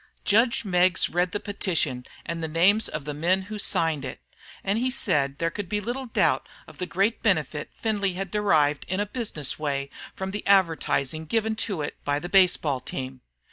Judge 0.25 0.65
Meggs 0.65 1.09
read 1.09 1.31
the 1.31 1.39
petition 1.39 2.07
and 2.25 2.41
names, 2.41 2.87
of 2.89 3.05
the 3.05 3.13
men 3.13 3.43
who 3.43 3.53
had 3.53 3.61
signed 3.61 4.03
it; 4.03 4.19
and 4.63 4.79
he 4.79 4.89
said 4.89 5.37
there 5.37 5.51
could 5.51 5.69
be 5.69 5.79
little 5.79 6.07
doubt 6.07 6.49
of 6.65 6.79
the 6.79 6.87
great 6.87 7.21
benefit 7.21 7.69
Findlay 7.75 8.13
had 8.13 8.31
derived 8.31 8.83
in 8.89 8.99
a 8.99 9.05
business 9.05 9.59
way 9.59 9.91
from 10.15 10.31
the 10.31 10.43
advertising 10.47 11.27
given 11.27 11.55
to 11.57 11.83
it 11.83 11.97
by 12.03 12.17
the 12.17 12.29
baseball 12.29 12.79
team. 12.79 13.21